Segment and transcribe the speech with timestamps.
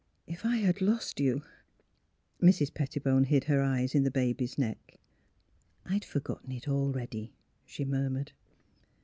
[0.35, 1.43] If I had lost you
[2.41, 2.73] Mrs.
[2.73, 4.99] Pettibone hid her eyes in the baby's neck."
[5.85, 7.35] I had forgotten it, already,"
[7.67, 8.31] she murmured.